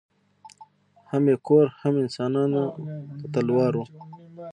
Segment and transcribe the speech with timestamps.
[1.09, 2.63] هم یې کور هم انسانانو
[3.19, 3.85] ته تلوار وو